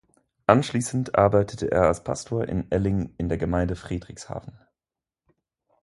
[0.47, 4.57] Anschließend arbeitete er als Pastor in Elling in der Gemeinde Frederikshavn.